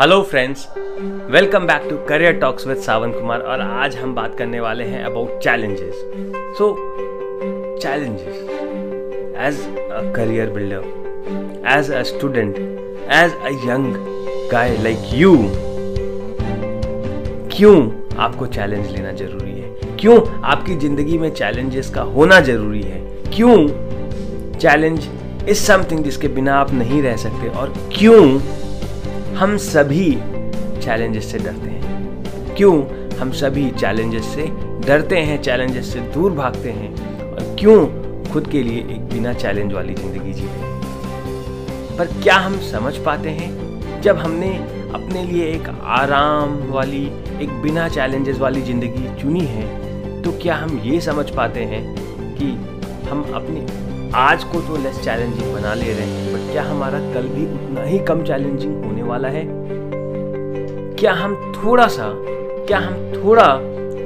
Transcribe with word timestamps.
Hello 0.00 0.20
friends 0.22 0.66
welcome 1.30 1.66
back 1.66 1.82
to 1.90 1.96
career 2.08 2.32
talks 2.32 2.66
with 2.66 2.76
Sawan 2.76 3.10
Kumar 3.12 3.40
और 3.40 3.60
आज 3.60 3.96
हम 3.96 4.14
बात 4.14 4.36
करने 4.38 4.60
वाले 4.60 4.84
हैं 4.84 5.02
about 5.04 5.42
challenges 5.42 5.94
so 6.58 6.68
challenges 7.82 8.36
as 9.46 9.60
a 9.78 10.00
career 10.16 10.50
builder 10.50 11.66
as 11.78 11.90
a 11.90 12.02
student 12.02 12.56
as 13.12 13.34
a 13.34 13.52
young 13.68 13.94
guy 14.52 14.76
like 14.82 14.98
you 15.14 15.36
क्यों 17.56 17.76
आपको 18.18 18.46
चैलेंज 18.46 18.90
लेना 18.90 19.12
ज़रूरी 19.12 19.52
है? 19.52 19.96
क्यों 20.00 20.18
आपकी 20.42 20.76
ज़िंदगी 20.76 21.18
में 21.18 21.30
चैलेंजेस 21.34 21.90
का 21.90 22.02
होना 22.16 22.40
ज़रूरी 22.40 22.82
है? 22.82 23.00
क्यों 23.34 23.56
चैलेंज 24.58 25.08
इज़ 25.48 25.58
समथिंग 25.58 26.04
जिसके 26.04 26.28
बिना 26.28 26.56
आप 26.56 26.72
नहीं 26.72 27.02
रह 27.02 27.16
सकते? 27.16 27.48
और 27.48 27.74
क्यों 27.98 28.61
हम 29.32 29.56
सभी 29.56 30.12
चैलेंजेस 30.80 31.30
से 31.32 31.38
डरते 31.38 31.68
हैं। 31.68 32.54
क्यों 32.56 32.74
हम 33.18 33.30
सभी 33.30 33.70
चैलेंजेस 33.70 34.24
से 34.24 34.46
डरते 34.86 35.18
हैं 35.18 35.40
चैलेंजेस 35.42 35.92
से 35.92 36.00
दूर 36.14 36.32
भागते 36.32 36.70
हैं 36.70 36.90
और 37.32 37.56
क्यों 37.60 37.78
खुद 38.32 38.46
के 38.46 38.62
लिए 38.62 38.78
एक 38.94 39.08
बिना 39.08 39.32
चैलेंज 39.32 39.72
वाली 39.72 39.94
ज़िंदगी 39.94 40.32
जीते 40.32 40.58
हैं? 40.58 41.96
पर 41.98 42.06
क्या 42.22 42.36
हम 42.36 42.58
समझ 42.60 42.96
पाते 42.96 43.30
हैं? 43.30 44.00
जब 44.00 44.16
हमने 44.16 44.50
अपने 44.94 45.22
लिए 45.22 45.46
एक 45.46 45.68
आराम 45.82 46.56
वाली, 46.70 47.04
एक 47.42 47.60
बिना 47.62 47.88
चैलेंजेस 47.88 48.38
वाली 48.38 48.62
ज़िंदगी 48.62 49.22
चुनी 49.22 49.44
है 49.46 50.22
तो 50.22 50.32
क्या 50.32 50.54
हम 50.54 50.78
ये 50.78 51.00
समझ 51.00 51.30
पाते 51.30 51.60
हैं 51.64 51.84
कि 52.36 52.52
हम 53.08 53.22
अपने 53.34 53.60
आज 54.14 54.44
को 54.44 54.60
तो 54.60 54.76
लेस 54.76 55.00
चैलेंजिंग 55.00 55.52
बना 55.54 55.74
ले 55.74 55.92
रहे 55.92 56.06
हैं 56.06 56.32
बट 56.32 56.52
क्या 56.52 56.62
हमारा 56.62 56.98
कल 56.98 57.28
भी 57.28 57.44
उतना 57.54 57.82
ही 57.82 57.98
कम 57.98 58.24
चैलेंजिंग 58.24 58.84
होने 58.84 59.02
वाला 59.02 59.28
है? 59.28 59.44
क्या 60.96 61.12
हम 61.12 61.52
थोड़ा 61.56 61.86
सा, 61.86 62.12
क्या 62.66 62.78
हम 62.78 62.94
थोड़ा 63.14 63.56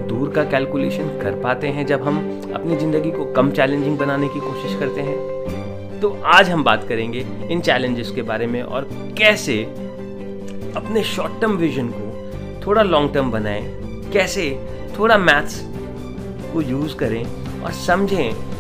दूर 0.09 0.31
का 0.31 0.45
कैलकुलेशन 0.45 1.09
कर 1.23 1.41
पाते 1.43 1.69
हैं 1.69 1.87
जब 1.87 2.03
हम 2.03 2.19
अपनी 2.55 2.77
ज़िंदगी 2.77 3.11
को 3.11 3.25
कम 3.33 3.51
चैलेंजिंग 3.51 3.99
बनाने 3.99 4.29
की 4.29 4.41
कोशिश 4.41 4.79
करते 4.81 5.01
हैं? 5.01 6.01
तो 6.01 6.23
आज 6.25 6.51
हम 6.51 6.65
बात 6.65 6.89
करेंगे 6.89 7.27
इन 7.51 7.61
चैलेंजेस 7.61 8.11
के 8.11 8.23
बारे 8.23 8.47
में 8.47 8.63
और 8.63 8.89
कैसे 9.19 9.63
अपने 10.77 11.03
शॉर्ट 11.03 11.41
टर्म 11.41 11.57
विजन 11.57 11.89
को 11.89 12.67
थोड़ा 12.67 12.83
लॉन्ग 12.83 13.15
टर्म 13.15 13.31
बनाएँ, 13.31 13.63
कैसे 14.13 14.51
थोड़ा 14.99 15.19
मैथ्स 15.19 15.63
को 16.53 16.63
यूज़ 16.63 16.97
करें 16.97 17.25
और 17.63 17.73
समझें 17.73 18.56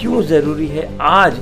क्यों 0.00 0.20
ज़रूरी 0.22 0.66
है 0.66 0.98
आज 1.00 1.34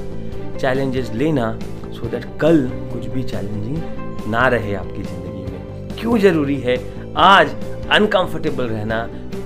चैलेंजेस 0.60 1.10
लेना 1.10 1.58
सो 1.62 2.04
so 2.04 2.10
दैट 2.10 2.24
कल 2.40 2.56
कुछ 2.92 3.06
भी 3.06 3.22
चैलेंजिंग 3.22 4.30
ना 4.30 4.46
रहे 4.48 4.74
आपकी 4.74 5.02
ज़िंदगी 5.02 5.52
में? 5.52 5.88
क्यों 6.00 6.18
ज़रूरी 6.18 6.56
है 6.56 6.76
आज 7.16 7.50
अनकंफर्टेबल 7.90 8.64
रहना? 8.64 8.98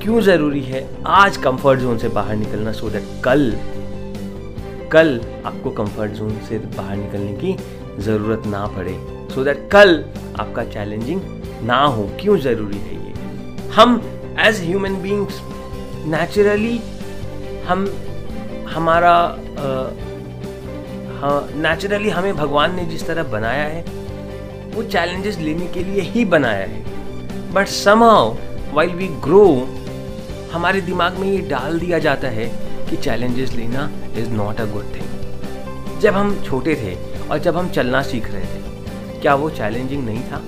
क्यों 0.03 0.21
ज़रूरी 0.21 0.61
है 0.61 0.89
आज 1.07 1.37
कंफर्ट 1.37 1.81
जोन 1.81 1.99
से 1.99 2.09
बाहर 2.09 2.37
निकलना 2.37 2.73
सो 2.73 2.87
so 2.87 2.93
दैट 2.93 3.03
कल 3.25 3.53
कल 4.93 5.21
आपको 5.47 5.71
कंफर्ट 5.71 6.13
जोन 6.13 6.39
से 6.49 6.59
बाहर 6.59 6.97
निकलने 6.97 7.33
की 7.33 7.57
ज़रूरत 8.03 8.47
ना 8.47 8.67
पड़े? 8.67 8.95
सो 9.35 9.41
so 9.41 9.45
दैट 9.45 9.69
कल 9.73 10.05
आपका 10.41 10.65
चैलेंजिंग 10.65 11.21
ना 11.63 11.83
हो। 11.85 12.09
क्यों 12.21 12.37
ज़रूरी 12.39 12.79
है 12.79 12.95
ये? 13.07 13.13
हम 13.75 14.01
एज 14.41 14.61
ह्यूमन 14.61 14.97
बींग्स 15.03 15.41
नेचुरली 16.07 16.81
हम 17.67 17.85
हमारा 18.75 19.15
नेचुरली 21.57 22.11
हाँ 22.11 22.21
हमें 22.21 22.37
भगवान 22.37 22.75
ने 22.77 22.85
जिस 22.85 23.07
तरह 23.07 23.23
बनाया 23.23 23.65
है, 23.65 23.85
वो 24.75 24.83
चैलेंजेस 24.83 25.39
लेने 25.39 25.67
के 25.67 25.85
लिए 25.85 26.01
ही 26.03 26.25
बनाया 26.25 26.67
है। 26.67 27.53
But 27.53 27.67
somehow 27.69 28.35
while 28.73 28.91
we 28.91 29.09
grow 29.25 29.47
हमारे 30.53 30.81
दिमाग 30.81 31.19
में 31.19 31.29
ये 31.29 31.39
डाल 31.49 31.79
दिया 31.81 31.99
जाता 31.99 32.29
है 32.29 32.47
कि 32.91 32.97
चैलेंजेस 32.97 33.53
लेना 33.53 33.91
is 34.19 34.31
not 34.31 34.61
a 34.61 34.65
good 34.65 34.95
thing 34.95 36.01
जब 36.01 36.15
हम 36.15 36.43
छोटे 36.45 36.75
थे 36.75 36.95
और 37.29 37.39
जब 37.39 37.57
हम 37.57 37.69
चलना 37.71 38.03
सीख 38.03 38.31
रहे 38.31 38.45
थे, 38.45 39.21
क्या 39.21 39.35
वो 39.35 39.51
चैलेंजिंग 39.51 40.05
नहीं 40.07 40.23
था? 40.23 40.41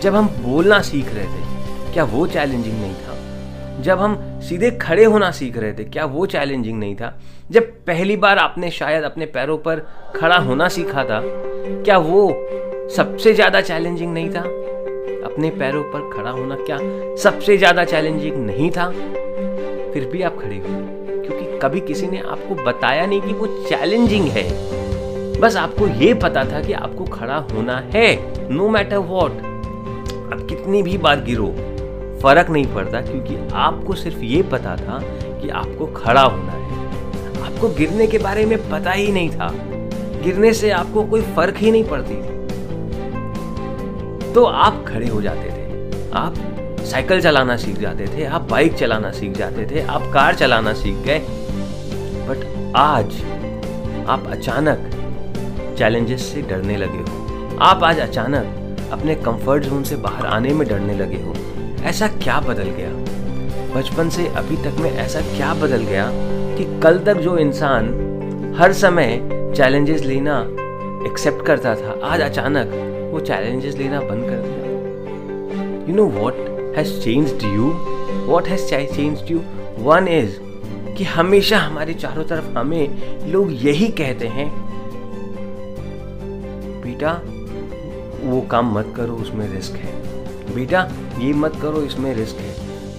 जब 0.00 0.14
हम 0.14 0.28
बोलना 0.40 0.80
सीख 0.82 1.12
रहे 1.14 1.24
थे, 1.24 1.92
क्या 1.92 2.04
वो 2.04 2.26
चैलेंजिंग 2.26 2.80
नहीं 2.80 2.94
था? 2.94 3.82
जब 3.82 4.00
हम 4.00 4.33
सीधे 4.48 4.70
खड़े 4.70 5.04
होना 5.04 5.30
सीख 5.30 5.56
रहे 5.56 5.72
थे। 5.72 5.84
क्या 5.84 6.04
वो 6.04 6.26
चैलेंजिंग 6.26 6.78
नहीं 6.78 6.94
था? 6.96 7.12
जब 7.50 7.70
पहली 7.86 8.16
बार 8.16 8.38
आपने 8.38 8.70
शायद 8.70 9.04
अपने 9.04 9.26
पैरों 9.26 9.56
पर 9.58 9.80
खड़ा 10.16 10.36
होना 10.38 10.68
सीखा 10.68 11.04
था, 11.04 11.20
क्या 11.24 11.98
वो 11.98 12.28
सबसे 12.96 13.32
ज़्यादा 13.34 13.60
चैलेंजिंग 13.60 14.12
नहीं 14.14 14.30
था? 14.30 14.40
अपने 15.24 15.50
पैरों 15.50 15.82
पर 15.82 16.10
खड़ा 16.10 16.30
होना 16.30 16.56
क्या 16.56 16.78
सबसे 17.22 17.56
ज़्यादा 17.58 17.84
चैलेंजिंग 17.84 18.36
नहीं 18.36 18.70
था? 18.70 18.88
फिर 19.92 20.08
भी 20.12 20.22
आप 20.22 20.38
खड़े 20.38 20.56
हुए 20.56 21.26
क्योंकि 21.26 21.58
कभी 21.58 21.80
किसी 21.80 22.06
ने 22.06 22.20
आपको 22.20 22.54
बताया 22.64 23.06
नहीं 23.06 23.20
कि 23.20 23.32
वो 23.32 23.46
चैलेंजिंग 23.68 24.28
है। 24.28 24.48
बस 25.40 25.56
आपको 25.56 25.86
ये 25.88 26.12
पता 26.14 26.44
था 26.44 26.60
कि 26.62 26.72
आपको 26.72 27.04
खड़ा 27.04 27.36
होना 27.52 27.78
है 27.94 28.50
नो 28.50 28.68
मैटर 28.68 28.96
वॉट 28.96 29.32
आप 30.32 30.46
कितनी 30.48 30.82
भी 30.82 30.98
बार 30.98 31.20
गिरो 31.20 31.46
फ़र्क 32.24 32.50
नहीं 32.50 32.74
पड़ता 32.74 33.00
क्योंकि 33.00 33.48
आपको 33.54 33.94
सिर्फ़ 33.94 34.18
ये 34.18 34.42
पता 34.42 34.76
था 34.76 34.98
कि 35.40 35.48
आपको 35.48 35.86
खड़ा 35.86 36.22
होना 36.22 36.52
है। 36.52 36.62
आपको 37.42 37.68
गिरने 37.68 38.06
के 38.06 38.18
बारे 38.18 38.46
में 38.46 38.70
पता 38.70 38.90
ही 38.90 39.12
नहीं 39.12 39.30
था। 39.30 39.50
गिरने 40.22 40.52
से 40.52 40.70
आपको 40.70 41.02
कोई 41.02 41.22
फ़र्क 41.22 41.54
ही 41.56 41.70
नहीं 41.70 41.84
पड़ती 41.84 42.14
थी। 42.14 42.34
तो 44.32 44.44
आप 44.44 44.84
खड़े 44.88 45.08
हो 45.08 45.22
जाते 45.22 45.50
थे। 45.50 45.64
आप 46.14 46.34
साइकिल 46.84 47.20
चलाना 47.20 47.56
सीख 47.56 47.78
जाते 47.78 48.06
थे, 48.06 48.24
आप 48.24 48.42
बाइक 48.42 48.74
चलाना 48.74 49.10
सीख 49.12 49.32
जाते 49.32 49.66
थे, 49.66 49.80
आप 49.80 50.02
कार 50.02 50.34
चलाना 50.34 50.72
सीख 50.72 50.94
गए। 50.94 51.18
बट 52.28 52.72
आज 52.76 53.06
आप 54.08 54.26
अचानक 54.26 54.78
चैलेंजेस 55.78 56.32
से 56.32 56.42
डरने 56.42 56.76
लगे 56.76 56.98
हो। 56.98 57.58
आप 57.60 57.84
आज 57.84 57.98
अचानक 57.98 58.44
अपने 58.92 59.14
कंफर्ट 59.14 59.62
जोन 59.62 59.82
से 59.82 59.96
बाहर 59.96 60.26
आने 60.26 60.48
में 60.48 60.68
डरने 60.68 60.94
लगे 60.94 61.22
हो। 61.22 61.34
ऐसा 61.84 62.06
क्या 62.08 62.38
बदल 62.40 62.70
गया? 62.70 62.90
बचपन 63.74 64.08
से 64.08 64.26
अभी 64.26 64.56
तक 64.56 64.78
में 64.80 64.90
ऐसा 64.90 65.20
क्या 65.20 65.52
बदल 65.54 65.82
गया 65.84 66.08
कि 66.56 66.80
कल 66.80 66.98
तक 66.98 67.16
जो 67.16 67.36
इंसान 67.38 67.88
हर 68.58 68.72
समय 68.72 69.20
चैलेंजेस 69.56 70.02
लेना 70.02 70.38
एक्सेप्ट 71.06 71.44
करता 71.46 71.74
था, 71.74 71.98
आज 72.04 72.20
अचानक 72.20 72.70
वो 73.12 73.20
चैलेंजेस 73.20 73.76
लेना 73.76 74.00
बंद 74.00 74.24
कर 74.24 74.36
दिया? 74.36 75.88
You 75.88 75.94
know 75.96 76.04
what 76.04 76.34
has 76.76 77.00
changed 77.00 77.42
you 77.44 77.70
what 78.26 78.48
has 78.48 78.66
changed 78.70 79.30
you 79.30 79.40
one 79.78 80.08
is 80.08 80.38
कि 80.96 81.04
हमेशा 81.04 81.58
हमारे 81.58 81.94
चारों 81.94 82.24
तरफ़ 82.24 82.58
हमें 82.58 83.30
लोग 83.32 83.52
यही 83.52 83.88
कहते 83.88 84.26
हैं, 84.26 84.50
बेटा, 86.82 87.12
वो 88.22 88.40
काम 88.40 88.74
मत 88.78 88.92
करो, 88.96 89.12
उसमें 89.12 89.48
रिस्क 89.54 89.72
है। 89.72 89.92
बेटा 90.54 90.88
ये 91.18 91.32
मत 91.32 91.56
करो, 91.62 91.82
इसमें 91.82 92.14
रिस्क 92.14 92.36
है। 92.36 92.54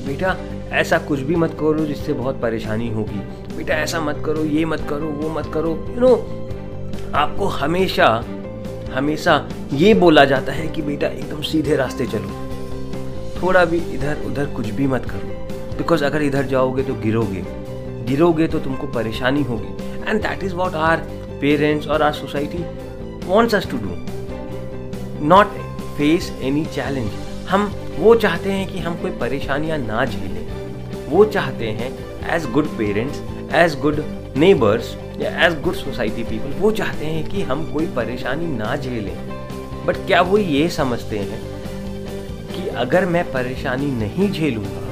बेटा, 0.08 0.36
ऐसा 0.72 0.98
कुछ 0.98 1.20
भी 1.20 1.36
मत 1.36 1.54
करो 1.60 1.86
जिससे 1.86 2.14
बहुत 2.14 2.42
परेशानी 2.42 2.90
होगी। 2.90 3.20
बेटा, 3.58 3.74
ऐसा 3.74 4.00
मत 4.00 4.24
करो, 4.26 4.46
ये 4.46 4.66
मत 4.66 4.88
करो, 4.90 5.08
वो 5.08 5.30
मत 5.30 5.52
करो। 5.54 5.70
यू 5.70 6.00
नो 6.00 6.16
आपको 7.16 7.46
हमेशा 7.46 8.26
हमेशा 8.94 9.50
ये 9.74 9.94
बोला 9.94 10.26
जाता 10.26 10.52
है 10.52 10.68
कि 10.68 10.82
बेटा, 10.82 11.08
एकदम 11.08 11.42
सीधे 11.42 11.76
रास्ते 11.76 12.06
चलो। 12.06 12.30
थोड़ा 13.42 13.66
भी 13.66 13.78
इधर 13.78 14.24
उधर 14.26 14.46
कुछ 14.46 14.70
भी 14.70 14.88
मत 14.88 15.06
करो। 15.06 15.28
बिकॉज़ 15.78 16.06
अगर 16.06 16.22
इधर 16.22 16.46
जाओगे 16.46 16.84
तो 16.84 16.94
गिरोगे। 16.94 17.44
गिरोगे 18.06 18.48
तो 18.48 18.60
तुमको 18.60 18.88
परेशानी 18.88 19.44
होगी। 19.44 20.10
And 20.10 20.22
that 20.22 20.44
is 20.44 20.54
what 20.54 20.76
our 20.76 20.98
parents 21.42 21.88
और 21.88 22.02
our 22.02 22.14
society 22.14 22.66
wants 23.28 23.56
us 23.56 23.68
to 23.72 23.78
do 23.78 23.96
not 25.26 25.48
face 25.98 26.32
any 26.42 26.66
challenge 26.66 27.12
हम 27.50 27.66
वो 27.98 28.16
चाहते 28.16 28.52
हैं 28.52 28.68
कि 28.68 28.80
हम 28.80 28.96
कोई 29.02 29.12
परेशानियाँ 29.12 29.78
ना 29.78 30.06
झेलें। 30.06 31.10
वो 31.10 31.26
चाहते 31.26 31.68
हैं 31.70 31.90
as 32.36 32.46
good 32.52 32.68
parents 32.78 33.22
as 33.56 33.80
good 33.80 34.04
neighbours 34.38 34.96
या 35.20 35.30
एज 35.46 35.60
गुड 35.62 35.76
सोसाइटी 35.76 36.24
पीपल 36.24 36.54
वो 36.60 36.72
चाहते 36.72 37.06
हैं 37.06 37.28
कि 37.30 37.42
हम 37.42 37.64
कोई 37.74 37.86
परेशानी 37.86 38.48
ना 38.48 38.76
झेलें। 38.76 39.16
बट 39.86 39.98
क्या 39.98 40.22
वो 40.22 40.38
ये 40.38 40.68
समझते 40.70 41.20
हैं 41.20 41.40
कि 42.48 42.68
अगर 42.68 43.06
मैं 43.06 43.24
परेशानी 43.32 43.92
नहीं 43.92 44.32
झेलूँगा 44.32 44.84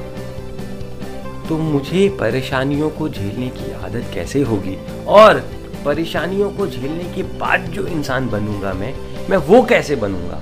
तो 1.48 1.58
मुझे 1.58 2.08
परेशानियों 2.20 2.90
को 2.90 3.08
झेलने 3.08 3.48
की 3.48 3.72
आदत 3.74 4.10
कैसे 4.14 4.42
होगी? 4.42 4.76
और 5.06 5.42
परेशानियों 5.84 6.50
को 6.50 6.66
झेलने 6.66 7.12
के 7.14 7.22
बाद 7.38 7.60
जो 7.70 7.86
इंसान 7.86 8.28
बनूँगा 8.28 8.72
मैं 8.72 8.94
मैं 9.30 9.36
वो 9.36 9.62
कैसे 9.62 9.96
बनूँगा? 9.96 10.40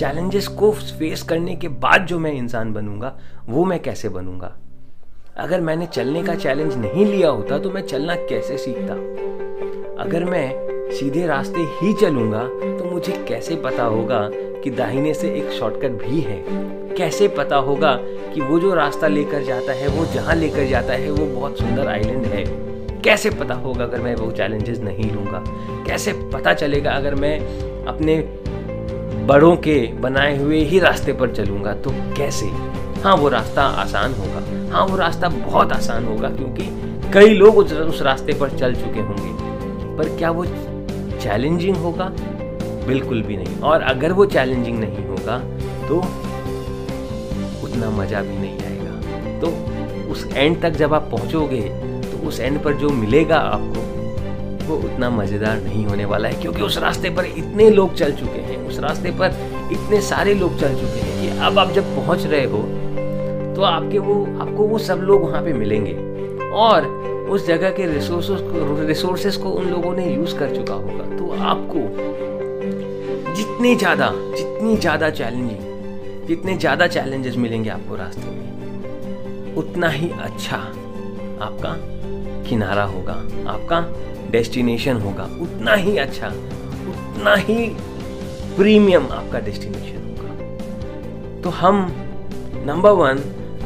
चैलेंजेस 0.00 0.46
को 0.48 0.72
फेस 0.72 1.22
करने 1.22 1.56
के 1.56 1.68
बाद 1.68 2.06
जो 2.06 2.18
मैं 2.18 2.32
इंसान 2.32 2.72
बनूँगा, 2.72 3.18
वो 3.48 3.64
मैं 3.64 3.82
कैसे 3.82 4.08
बनूँगा? 4.08 4.56
अगर 5.36 5.60
मैंने 5.60 5.86
चलने 5.86 6.22
का 6.22 6.34
चैलेंज 6.34 6.76
नहीं 6.76 7.06
लिया 7.06 7.28
होता 7.28 7.58
तो 7.58 7.70
मैं 7.70 7.82
चलना 7.82 8.14
कैसे 8.14 8.58
सीखता? 8.58 8.94
अगर 10.02 10.24
मैं 10.24 10.52
सीधे 10.90 11.26
रास्ते 11.26 11.60
ही 11.60 11.92
चलूँगा 11.92 12.42
तो 12.48 12.90
मुझे 12.92 13.24
कैसे 13.28 13.56
पता 13.56 13.82
होगा 13.82 14.28
कि 14.32 14.70
दाहिने 14.70 15.14
से 15.14 15.34
एक 15.34 15.50
शॉर्टकट 15.50 15.90
भी 15.90 16.20
है? 16.20 16.44
कैसे 16.96 17.28
पता 17.28 17.56
होगा 17.56 17.94
कि 18.34 18.40
वो 18.40 18.58
जो 18.58 18.74
रास्ता 18.74 19.08
लेकर 19.08 19.42
जाता 19.42 19.72
है, 19.72 19.88
वो 19.88 20.06
जहाँ 20.06 20.36
लेकर 20.36 20.66
जाता 20.66 20.92
है, 20.92 21.10
वो 21.10 21.40
बहुत 21.40 21.58
सुंदर 21.58 21.88
आइलैंड 21.88 22.26
है? 22.26 22.44
कैसे 23.00 23.30
पता 23.30 23.54
होगा 23.54 23.84
अगर 23.84 24.00
मैं 24.00 24.14
वो 24.14 24.30
चैलेंजेस 24.30 24.78
नहीं 24.78 25.10
लूँगा? 25.10 25.44
कैसे 25.86 26.12
पता 26.12 26.54
चलेगा 26.54 26.90
अगर 26.90 27.14
मैं 27.14 27.38
अपने 27.86 28.39
बड़ों 29.30 29.56
के 29.56 29.74
बनाए 30.00 30.36
हुए 30.38 30.60
ही 30.64 30.78
रास्ते 30.78 31.12
पर 31.12 31.34
चलूँगा 31.34 31.72
तो 31.74 31.90
कैसे? 32.16 32.46
हाँ 33.02 33.14
वो 33.16 33.28
रास्ता 33.28 33.62
आसान 33.62 34.14
होगा। 34.14 34.72
हाँ 34.72 34.84
वो 34.86 34.96
रास्ता 34.96 35.28
बहुत 35.28 35.72
आसान 35.72 36.04
होगा 36.04 36.28
क्योंकि 36.28 36.64
कई 37.12 37.34
लोग 37.34 37.58
उस, 37.58 38.00
रास्ते 38.02 38.32
पर 38.32 38.56
चल 38.58 38.74
चुके 38.74 39.00
होंगे। 39.00 39.96
पर 39.96 40.16
क्या 40.18 40.30
वो 40.30 40.44
चैलेंजिंग 40.44 41.76
होगा? 41.76 42.10
बिल्कुल 42.86 43.22
भी 43.22 43.36
नहीं। 43.36 43.58
और 43.60 43.82
अगर 43.82 44.12
वो 44.12 44.26
चैलेंजिंग 44.26 44.78
नहीं 44.78 45.06
होगा 45.06 45.38
तो 45.88 45.98
उतना 47.64 47.90
मज़ा 47.90 48.22
भी 48.22 48.36
नहीं 48.38 48.58
आएगा। 48.60 49.40
तो 49.40 50.12
उस 50.12 50.26
एंड 50.26 50.60
तक 50.62 50.70
जब 50.76 50.94
आप 50.94 51.08
पहुंचोगे 51.10 51.60
तो 52.02 52.26
उस 52.28 52.40
एंड 52.40 52.62
पर 52.62 52.72
जो 52.72 52.88
मिलेगा 52.96 53.36
आपको 53.36 53.80
वो 54.70 54.76
उतना 54.84 55.10
मज़ेदार 55.10 55.60
नहीं 55.60 55.84
होने 55.86 56.04
वाला 56.04 56.28
है, 56.28 56.40
क्योंकि 56.42 56.62
उस 56.62 56.78
रास्ते 56.78 57.10
पर 57.10 57.24
इतने 57.26 57.68
लोग 57.70 57.94
चल 57.94 58.12
चुके 58.14 58.40
हैं, 58.40 58.56
उस 58.68 58.78
रास्ते 58.80 59.10
पर 59.20 59.36
इतने 59.72 60.00
सारे 60.02 60.34
लोग 60.34 60.58
चल 60.60 60.74
चुके 60.74 61.00
हैं 61.00 61.20
कि 61.20 61.38
अब 61.40 61.58
आप 61.58 61.72
जब 61.72 61.94
पहुँच 61.96 62.26
रहे 62.26 62.44
हो 62.44 62.62
तो 63.56 63.62
आपके 63.64 63.98
वो, 63.98 64.24
आपको 64.40 64.64
वो 64.64 64.78
सब 64.80 65.00
लोग 65.02 65.22
वहाँ 65.22 65.42
पे 65.44 65.52
मिलेंगे। 65.52 65.92
और 66.56 66.86
उस 67.30 67.46
जगह 67.46 67.70
के 67.70 67.86
रिसोर्सेस 67.86 68.40
को 68.42 68.86
रिसोर्सेस 68.86 69.36
को 69.36 69.50
उन 69.50 69.66
लोगों 69.66 69.94
ने 69.94 70.06
यूज़ 70.06 70.34
कर 70.38 70.54
चुका 70.56 70.74
होगा। 70.74 71.16
तो 71.16 71.30
आपको 71.44 71.80
जितनी 73.34 73.74
ज़्यादा 73.76 74.10
जितनी 74.30 74.76
ज़्यादा 74.76 75.10
चैलेंजिंग 75.10 76.26
जितने 76.26 76.56
ज़्यादा 76.56 76.86
चैलेंजेस 76.86 77.36
मिलेंगे 77.36 77.70
आपको 77.70 77.96
रास्ते 77.96 78.30
में, 78.30 79.54
उतना 79.56 79.88
ही 79.88 80.10
अच्छा 80.22 80.56
आपका 81.44 81.74
किनारा 82.48 82.84
होगा, 82.84 83.12
आपका 83.48 83.80
डेस्टिनेशन 84.30 84.96
होगा, 84.96 85.24
उतना 85.42 85.74
ही 85.74 85.96
अच्छा 85.98 86.28
उतना 86.28 87.34
ही 87.36 87.66
प्रीमियम 88.56 89.06
आपका 89.12 89.40
डेस्टिनेशन 89.40 90.08
होगा। 90.08 91.40
तो 91.42 91.50
हम 91.50 91.86
नंबर 92.66 92.90
वन 92.92 93.18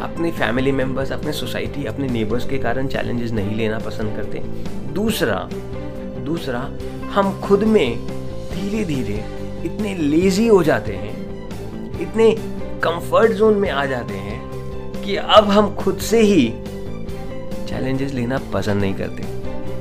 अपने 0.02 0.30
फैमिली 0.32 0.72
मेंबर्स 0.72 1.12
अपने 1.12 1.32
सोसाइटी 1.32 1.84
अपने 1.84 2.08
नेबर्स 2.08 2.48
के 2.48 2.58
कारण 2.58 2.86
चैलेंजेस 2.86 3.30
नहीं 3.30 3.56
लेना 3.56 3.78
पसंद 3.78 4.16
करते। 4.16 4.38
दूसरा 4.94 5.48
दूसरा, 6.24 6.60
हम 7.12 7.40
खुद 7.40 7.62
में 7.64 8.06
धीरे 8.50 8.84
धीरे 8.84 9.24
इतने 9.64 9.94
लेजी 9.94 10.46
हो 10.46 10.62
जाते 10.62 10.92
हैं, 10.92 11.12
इतने 12.00 12.30
कंफर्ट 12.80 13.32
जोन 13.32 13.54
में 13.54 13.70
आ 13.70 13.84
जाते 13.86 14.14
हैं 14.14 15.02
कि 15.02 15.16
अब 15.16 15.50
हम 15.50 15.74
खुद 15.74 15.98
से 16.00 16.20
ही 16.22 16.48
चैलेंजेस 17.68 18.12
लेना 18.12 18.38
पसंद 18.52 18.80
नहीं 18.80 18.94
करते। 18.94 19.33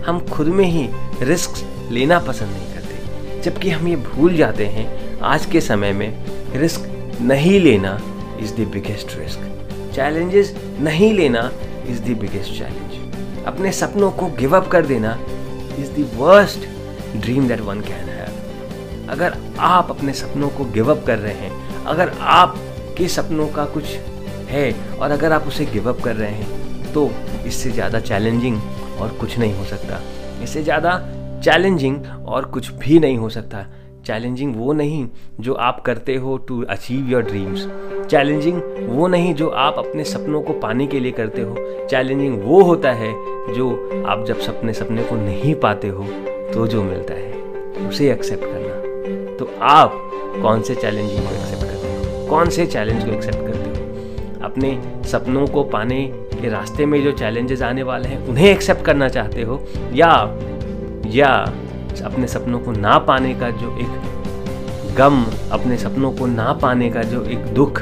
हम 0.05 0.19
खुद 0.27 0.47
में 0.47 0.65
ही 0.65 0.87
रिस्क 1.25 1.53
लेना 1.91 2.19
पसंद 2.19 2.49
नहीं 2.49 2.73
करते। 2.73 3.41
जबकि 3.41 3.69
हम 3.69 3.87
ये 3.87 3.95
भूल 3.95 4.35
जाते 4.37 4.65
हैं, 4.65 5.19
आज 5.19 5.45
के 5.45 5.61
समय 5.61 5.93
में 5.93 6.25
रिस्क 6.53 6.89
नहीं 7.21 7.59
लेना 7.59 7.99
is 8.39 8.53
the 8.53 8.67
biggest 8.73 9.15
risk 9.17 9.49
challenges 9.95 10.53
नहीं 10.79 11.13
लेना 11.13 11.51
इज़ 11.87 12.01
द 12.01 12.17
बिगेस्ट 12.17 12.51
चैलेंज 12.51 13.45
अपने 13.45 13.71
सपनों 13.71 14.11
को 14.11 14.27
गिव 14.27 14.57
अप 14.57 14.67
कर 14.67 14.85
देना 14.85 15.17
is 15.79 15.91
the 15.91 16.09
worst 16.15 16.67
dream 17.17 17.47
that 17.47 17.61
one 17.61 17.81
can 17.81 18.09
have 18.09 19.09
अगर 19.09 19.37
आप 19.59 19.89
अपने 19.89 20.13
सपनों 20.13 20.49
को 20.49 20.65
गिव 20.65 20.91
अप 20.91 21.03
कर 21.07 21.19
रहे 21.19 21.33
हैं, 21.33 21.85
अगर 21.85 22.13
आपके 22.19 23.07
सपनों 23.07 23.47
का 23.47 23.65
कुछ 23.65 23.83
है 24.49 24.71
और 24.97 25.11
अगर 25.11 25.31
आप 25.31 25.47
उसे 25.47 25.65
गिव 25.65 25.89
अप 25.89 26.01
कर 26.01 26.15
रहे 26.15 26.31
हैं 26.31 26.93
तो 26.93 27.09
इससे 27.45 27.69
ज़्यादा 27.69 27.99
चैलेंजिंग 27.99 28.61
और 29.03 29.17
कुछ 29.19 29.37
नहीं 29.39 29.53
हो 29.53 29.65
सकता। 29.65 30.01
इससे 30.43 30.63
ज़्यादा 30.63 30.99
चैलेंजिंग 31.43 32.03
और 32.27 32.45
कुछ 32.47 32.71
भी 32.75 32.99
नहीं 32.99 33.17
हो 33.17 33.29
सकता। 33.29 33.65
चैलेंजिंग 34.05 34.55
वो 34.55 34.73
नहीं 34.73 35.07
जो 35.39 35.53
आप 35.61 35.79
करते 35.81 36.15
हो 36.15 36.37
to 36.37 36.63
achieve 36.69 37.09
your 37.09 37.21
dreams 37.23 37.67
challenging 38.09 38.61
वो 38.89 39.07
नहीं 39.07 39.33
जो 39.33 39.47
आप 39.49 39.75
अपने 39.77 40.03
सपनों 40.03 40.41
को 40.41 40.53
पाने 40.59 40.87
के 40.87 40.99
लिए 40.99 41.11
करते 41.11 41.41
हो। 41.41 41.55
चैलेंजिंग 41.89 42.41
वो 42.43 42.61
होता 42.63 42.91
है 42.93 43.13
जो 43.55 43.69
आप 44.07 44.25
जब 44.27 44.39
सपने 44.41 44.73
सपने 44.73 45.03
को 45.03 45.15
नहीं 45.17 45.53
पाते 45.57 45.87
हो 45.89 46.03
तो 46.53 46.67
जो 46.67 46.83
मिलता 46.83 47.13
है, 47.13 47.87
उसे 47.87 48.11
एक्सेप्ट 48.11 48.43
करना। 48.43 49.37
तो 49.37 49.49
आप 49.63 49.91
कौन 50.41 50.61
से 50.61 50.75
चैलेंजिंग 50.75 51.19
को 51.19 51.35
एक्सेप्ट 51.35 51.63
करते 51.63 51.87
हो? 51.87 52.27
कौन 52.27 52.49
से 52.49 52.65
चैलेंज 52.67 53.03
को 53.05 53.11
एक्सेप्ट 53.11 53.37
करते 53.37 53.69
हो? 53.69 54.45
अपने 54.45 54.77
सपनों 55.07 55.47
को 55.47 55.63
पाने 55.65 56.05
के 56.43 56.49
रास्ते 56.49 56.85
में 56.85 57.01
जो 57.03 57.11
चैलेंजेस 57.11 57.61
आने 57.61 57.83
वाले 57.83 58.09
हैं, 58.09 58.25
उन्हें 58.27 58.49
एक्सेप्ट 58.49 58.85
करना 58.85 59.09
चाहते 59.09 59.41
हो, 59.41 59.61
या 59.93 60.09
या 61.07 61.29
अपने 62.05 62.27
सपनों 62.27 62.59
को 62.59 62.71
ना 62.71 62.97
पाने 62.99 63.33
का 63.33 63.49
जो 63.49 63.75
एक 63.79 64.95
गम, 64.97 65.23
अपने 65.51 65.77
सपनों 65.77 66.11
को 66.11 66.25
ना 66.27 66.53
पाने 66.53 66.89
का 66.89 67.03
जो 67.03 67.23
एक 67.25 67.45
दुख, 67.53 67.81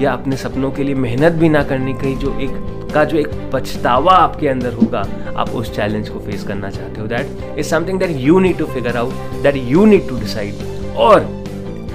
या 0.00 0.12
अपने 0.12 0.36
सपनों 0.36 0.70
के 0.70 0.84
लिए 0.84 0.94
मेहनत 0.94 1.32
भी 1.32 1.48
ना 1.48 1.62
करने 1.62 1.92
की 1.92 2.14
जो 2.16 2.38
एक, 2.40 2.50
का 2.94 3.04
जो 3.04 3.18
एक 3.18 3.28
पछतावा 3.52 4.12
आपके 4.12 4.48
अंदर 4.48 4.72
होगा, 4.74 5.04
आप 5.36 5.50
उस 5.50 5.74
चैलेंज 5.76 6.08
को 6.08 6.18
फेस 6.20 6.44
करना 6.44 6.70
चाहते 6.70 7.00
हो. 7.00 7.06
That 7.06 7.58
is 7.58 7.66
something 7.66 7.98
that 7.98 8.16
you 8.16 8.38
need 8.38 8.58
to 8.58 8.66
figure 8.66 8.96
out 8.96 9.42
that 9.42 9.56
you 9.56 9.84
need 9.86 10.08
to 10.08 10.18
decide 10.20 10.96
और 10.96 11.22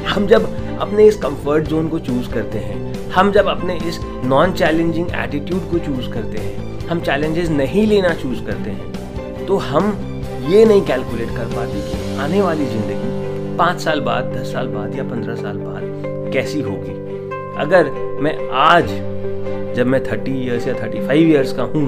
हम 0.07 0.27
जब 0.27 0.49
अपने 0.81 1.07
इस 1.07 1.17
कंफर्ट 1.17 1.67
जोन 1.67 1.87
को 1.89 1.99
चूज़ 1.99 2.29
करते 2.33 2.59
हैं 2.59 2.94
हम 3.15 3.31
जब 3.31 3.47
अपने 3.47 3.75
इस 3.87 3.99
नॉन 4.25 4.53
चैलेंजिंग 4.53 5.11
एटीट्यूड 5.15 5.69
को 5.71 5.77
चूज़ 5.79 6.09
करते 6.13 6.37
हैं, 6.37 6.87
हम 6.87 7.01
चैलेंजेस 7.01 7.49
नहीं 7.49 7.85
लेना 7.87 8.13
चूज़ 8.13 8.43
करते 8.45 8.69
हैं 8.69 9.45
तो 9.45 9.57
हम 9.57 9.85
ये 10.49 10.65
नहीं 10.65 10.81
कैलकुलेट 10.85 11.29
कर 11.37 11.55
पाते 11.55 11.81
कि 11.81 12.17
आने 12.19 12.41
वाली 12.41 12.65
ज़िंदगी 12.65 13.55
पाँच 13.57 13.79
साल 13.81 14.01
बाद, 14.01 14.25
दस 14.33 14.51
साल 14.53 14.67
बाद 14.67 14.95
या 14.95 15.03
पंद्रह 15.03 15.35
साल 15.35 15.57
बाद 15.57 16.31
कैसी 16.33 16.61
होगी। 16.61 16.93
अगर 17.61 17.91
मैं 18.21 18.37
आज, 18.51 18.89
जब 19.75 19.87
मैं 19.87 20.03
थर्टी 20.03 20.31
ईयर्स 20.43 20.67
या 20.67 20.73
थर्टी 20.83 21.07
फाइव 21.07 21.29
ईयर्स 21.29 21.53
का 21.53 21.63
हूँ, 21.63 21.87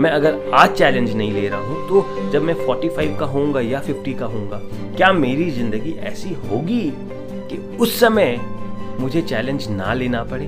मैं 0.00 0.10
अगर 0.10 0.50
आज 0.54 0.76
चैलेंज 0.76 1.16
नहीं 1.16 1.32
ले 1.32 1.48
रहा 1.48 1.60
हूँ 1.60 1.88
तो 1.88 2.30
जब 2.32 2.42
मैं 2.42 2.54
फोर्टी 2.66 2.88
फाइव 2.88 3.16
का 3.20 3.26
होऊँगा 3.28 3.60
या 3.60 3.80
फिफ्टी 3.80 4.14
का 4.14 4.26
होऊँगा, 4.26 4.60
क्या 4.96 5.12
मेरी 5.14 5.50
ज़िंदगी 5.52 5.98
ऐसी 6.12 6.34
होगी 6.50 6.86
कि 7.50 7.66
उस 7.80 8.00
समय 8.00 8.40
मुझे 9.00 9.22
चैलेंज 9.22 9.68
ना 9.70 9.92
लेना 9.94 10.22
पड़े। 10.24 10.46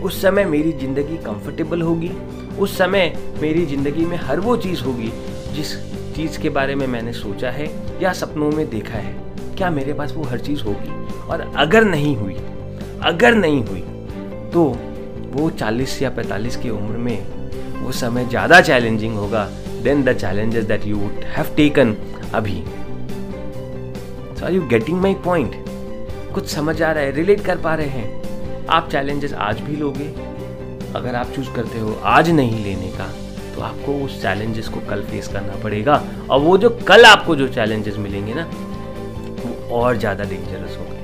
उस 0.00 0.20
समय 0.22 0.44
मेरी 0.46 0.72
ज़िंदगी 0.74 1.16
कंफर्टेबल 1.24 1.82
होगी। 1.82 2.10
उस 2.58 2.76
समय 2.78 3.12
मेरी 3.40 3.64
ज़िंदगी 3.66 4.04
में 4.04 4.16
हर 4.18 4.40
वो 4.40 4.56
चीज़ 4.56 4.82
होगी 4.84 5.12
जिस 5.54 5.74
चीज़ 6.16 6.38
के 6.40 6.48
बारे 6.50 6.74
में 6.74 6.86
मैंने 6.86 7.12
सोचा 7.12 7.50
है 7.50 7.70
या 8.02 8.12
सपनों 8.12 8.50
में 8.52 8.68
देखा 8.70 8.98
है। 8.98 9.14
क्या 9.56 9.70
मेरे 9.70 9.92
पास 9.92 10.12
वो 10.12 10.24
हर 10.24 10.38
चीज़ 10.40 10.62
होगी? 10.64 10.90
और 11.24 11.40
अगर 11.56 11.84
नहीं 11.84 12.16
हुई, 12.16 12.34
अगर 13.02 13.34
नहीं 13.34 13.64
हुई 13.64 13.80
तो 14.52 14.64
वो 15.32 15.50
40 15.52 16.00
या 16.02 16.10
45 16.10 16.56
की 16.56 16.70
उम्र 16.70 16.96
में 16.98 17.18
वो 17.80 17.92
समय 17.92 18.24
ज़्यादा 18.26 18.60
चैलेंजिंग 18.60 19.14
होगा 19.16 19.44
than 19.82 20.02
the 20.04 20.12
challenges 20.12 20.64
that 20.64 20.86
you 20.86 20.96
would 20.96 21.24
have 21.36 21.54
taken 21.56 21.96
अभी। 22.34 22.62
So 24.38 24.44
are 24.46 24.52
you 24.52 24.66
getting 24.68 25.00
my 25.00 25.14
point 25.24 25.54
कुछ 26.32 26.48
समझ 26.48 26.80
आ 26.82 26.90
रहा 26.92 27.04
है 27.04 27.10
रिलेट 27.12 27.40
कर 27.44 27.56
पा 27.58 27.74
रहे 27.74 27.88
हैं। 27.88 28.66
आप 28.68 28.88
चैलेंजेस 28.92 29.32
आज 29.34 29.60
भी 29.60 29.76
लोगे। 29.76 30.08
अगर 30.94 31.14
आप 31.14 31.32
चूज़ 31.34 31.48
करते 31.54 31.78
हो 31.78 31.94
आज 32.08 32.30
नहीं 32.30 32.64
लेने 32.64 32.90
का 32.90 33.06
तो 33.54 33.60
आपको 33.60 33.94
उस 34.04 34.20
चैलेंजेस 34.22 34.68
को 34.68 34.80
कल 34.80 35.02
फेस 35.02 35.28
करना 35.28 35.62
पड़ेगा। 35.62 36.02
और 36.30 36.40
वो 36.40 36.56
जो 36.58 36.70
कल 36.88 37.04
आपको 37.04 37.36
जो 37.36 37.48
चैलेंजेस 37.48 37.96
मिलेंगे 37.98 38.34
ना, 38.34 38.44
वो 39.36 39.76
और 39.76 39.96
ज़्यादा 39.96 40.24
डेंजरस 40.24 40.76
होंगे। 40.78 40.98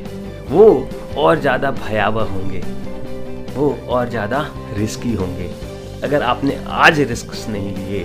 वो 0.48 0.88
और 1.22 1.40
ज़्यादा 1.40 1.70
भयावह 1.72 2.32
होंगे। 2.32 2.62
वो 3.54 3.76
और 3.88 4.08
ज़्यादा 4.08 4.46
रिस्की 4.76 5.14
होंगे। 5.14 5.50
अगर 6.04 6.22
आपने 6.22 6.58
आज 6.68 7.00
रिस्क 7.00 7.32
नहीं 7.48 7.74
लिए 7.76 8.04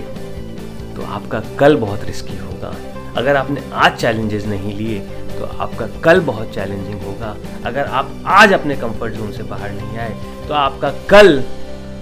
तो 0.96 1.02
आपका 1.04 1.40
कल 1.58 1.76
बहुत 1.76 2.04
रिस्की 2.04 2.36
होगा। 2.38 2.74
अगर 3.16 3.36
आपने 3.36 3.62
आज 3.74 3.96
चैलेंजेस 3.96 4.46
नहीं 4.46 4.74
लिए 4.76 4.98
तो 5.42 5.48
आपका 5.58 5.86
कल 6.00 6.20
बहुत 6.20 6.54
चैलेंजिंग 6.54 7.00
होगा। 7.02 7.36
अगर 7.66 7.86
आप 7.90 8.10
आज 8.26 8.52
अपने 8.52 8.76
कंफर्ट 8.76 9.14
जोन 9.14 9.30
से 9.32 9.42
बाहर 9.42 9.70
नहीं 9.70 9.98
आए 9.98 10.14
तो 10.48 10.54
आपका 10.54 10.90
कल 11.10 11.42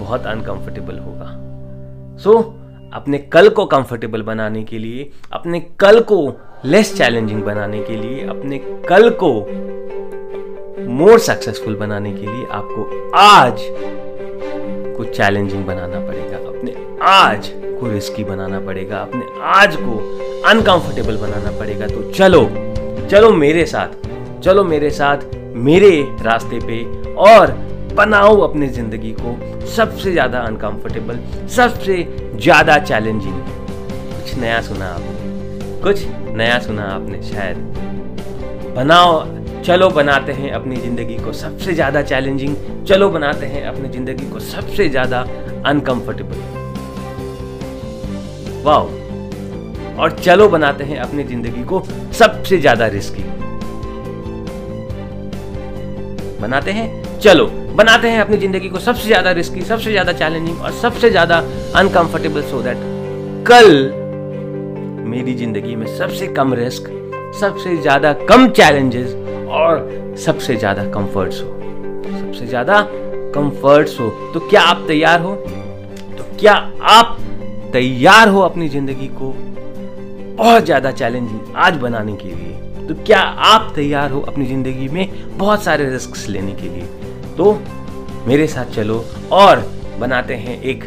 बहुत 0.01 0.27
अनकंफर्टेबल 0.27 0.99
होगा। 0.99 1.27
सो 2.19 2.33
so, 2.33 2.45
अपने 2.95 3.19
कल 3.19 3.49
को 3.49 3.65
कंफर्टेबल 3.65 4.23
बनाने 4.23 4.63
के 4.63 4.79
लिए 4.79 5.11
अपने 5.33 5.61
कल 5.81 6.01
को 6.01 6.19
लेस 6.65 6.97
चैलेंजिंग 6.97 7.43
बनाने 7.43 7.83
के 7.83 7.97
लिए 7.97 8.27
अपने 8.29 8.59
कल 8.89 9.11
को 9.23 9.33
मोर 10.91 11.19
सक्सेसफुल 11.19 11.77
बनाने 11.77 12.13
के 12.13 12.27
लिए 12.27 12.47
आपको 12.53 13.11
आज 13.17 13.61
को 14.97 15.05
चैलेंजिंग 15.05 15.65
बनाना 15.67 16.07
पड़ेगा। 16.07 16.37
अपने 16.49 16.75
आज 17.03 17.53
को 17.81 17.91
रिस्की 17.91 18.25
बनाना 18.25 18.61
पड़ेगा। 18.61 18.97
अपने 18.99 19.23
आज 19.43 19.77
को 19.77 19.99
अनकंफर्टेबल 20.49 21.17
बनाना 21.17 21.59
पड़ेगा। 21.59 21.87
तो 21.87 22.11
चलो 22.13 22.49
चलो 23.11 23.31
मेरे 23.33 23.65
साथ, 23.67 24.41
चलो 24.43 24.63
मेरे 24.65 24.89
साथ 24.91 25.19
मेरे 25.59 25.91
रास्ते 26.23 26.59
पे 26.67 26.83
और 27.23 27.51
बनाओ 27.95 28.37
अपनी 28.41 28.67
ज़िंदगी 28.69 29.11
को 29.21 29.67
सबसे 29.67 30.13
ज़्यादा 30.13 30.41
अनकंफर्टेबल 30.41 31.19
सबसे 31.57 31.97
ज़्यादा 32.35 32.79
चैलेंजिंग 32.79 33.41
कुछ 34.13 34.35
नया 34.39 34.61
सुना 34.63 34.87
आपने? 34.87 35.81
कुछ 35.83 36.05
नया 36.37 36.59
सुना 36.59 36.83
आपने 36.85 37.23
शायद? 37.23 37.57
बनाओ, 38.77 39.23
चलो 39.63 39.91
बनाते 39.91 40.33
हैं 40.33 40.53
अपनी 40.53 40.77
ज़िंदगी 40.77 41.17
को 41.17 41.33
सबसे 41.33 41.75
ज़्यादा 41.75 42.03
चैलेंजिंग 42.03 42.85
चलो 42.87 43.11
बनाते 43.11 43.47
हैं 43.47 43.65
अपनी 43.67 43.89
ज़िंदगी 43.89 44.31
को 44.31 44.41
सबसे 44.41 44.89
ज़्यादा 44.89 45.27
अनकंफर्टेबल 45.67 46.39
वाओ। 48.65 48.89
और 50.01 50.17
चलो 50.19 50.49
बनाते 50.49 50.85
हैं 50.85 50.99
अपनी 51.01 51.25
ज़िंदगी 51.25 51.65
को 51.65 51.83
सबसे 52.19 52.59
ज़्यादा 52.59 52.87
रिस्की 52.89 53.23
बनाते 56.41 56.71
हैं? 56.71 57.19
चलो, 57.21 57.47
बनाते 57.77 58.09
हैं 58.09 58.21
अपनी 58.21 58.37
ज़िंदगी 58.37 58.69
को 58.69 58.79
सबसे 58.79 59.07
ज़्यादा 59.07 59.31
रिस्की 59.33 59.63
सबसे 59.63 59.91
ज़्यादा 59.91 60.13
चैलेंजिंग 60.13 60.61
और 60.61 60.73
सबसे 60.73 61.11
ज़्यादा 61.11 61.39
अनकंफर्टेबल 61.77 62.43
सो 62.43 62.63
दैट 62.63 62.77
कल 63.49 63.69
मेरी 65.11 65.35
ज़िंदगी 65.35 65.77
में 65.77 65.87
सबसे 65.99 66.27
कम 66.35 66.55
रिस्क 66.55 66.89
सबसे 67.41 67.77
ज़्यादा 67.77 68.13
कम 68.29 68.49
चैलेंजेस 68.51 69.15
और 69.51 70.15
सबसे 70.25 70.57
ज़्यादा 70.57 70.85
कंफर्ट्स 70.93 71.41
हो। 71.43 71.49
सबसे 72.11 72.47
ज़्यादा 72.47 72.81
कंफर्ट्स 73.35 73.99
हो। 74.01 74.09
तो 74.35 74.41
क्या 74.41 74.63
आप 74.63 74.85
तैयार 74.89 75.21
हो? 75.21 75.35
तो 76.19 76.25
क्या 76.41 76.55
आप 76.93 77.17
तैयार 77.73 78.29
हो 78.29 78.41
अपनी 78.41 78.69
ज़िंदगी 78.69 79.09
को? 79.21 79.33
बहुत 80.41 80.65
ज़्यादा 80.65 80.91
चैलेंजिंग 80.93 81.57
आज 81.59 81.77
बनाने 81.77 82.13
के 82.17 82.29
लिए। 82.29 82.87
तो 82.87 82.95
क्या 83.05 83.19
आप 83.47 83.73
तैयार 83.75 84.11
हो 84.11 84.21
अपनी 84.21 84.47
ज़िंदगी 84.47 84.89
में 84.89 85.37
बहुत 85.39 85.63
सारे 85.65 85.89
रिस्क 85.91 86.17
लेने 86.29 86.53
के 86.53 86.69
लिए? 86.69 86.87
तो 87.37 87.53
मेरे 88.29 88.47
साथ 88.47 88.73
चलो 88.75 89.05
और 89.33 89.59
बनाते 90.01 90.35
हैं 90.37 90.61
एक 90.63 90.85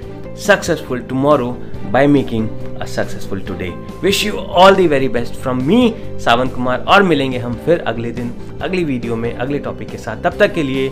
successful 0.48 1.02
tomorrow 1.10 1.52
by 1.92 2.08
making 2.08 2.50
a 2.82 2.86
successful 2.88 3.42
today 3.48 3.70
wish 4.04 4.26
you 4.26 4.34
all 4.34 4.76
the 4.76 4.88
very 4.88 5.10
best 5.10 5.34
from 5.36 5.64
me 5.64 5.94
Sawan 6.20 6.48
Kumar, 6.50 6.80
और 6.80 7.04
मिलेंगे 7.04 7.38
हम 7.38 7.54
फिर 7.66 7.80
अगले 7.82 8.12
दिन, 8.12 8.34
अगली 8.62 8.84
वीडियो 8.84 9.16
में, 9.16 9.34
अगले 9.34 9.60
टॉपिक 9.60 9.90
के 9.90 9.98
साथ। 10.00 10.24
तब 10.24 10.38
तक 10.40 10.54
के 10.54 10.64
लिए 10.64 10.90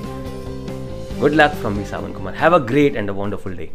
good 1.20 1.32
luck 1.34 1.60
from 1.62 1.74
me 1.74 1.86
Sawan 1.86 2.13
Kumar. 2.13 2.36
Have 2.36 2.56
a 2.56 2.65
great 2.68 2.96
and 2.96 3.10
a 3.10 3.13
wonderful 3.13 3.56
day 3.56 3.70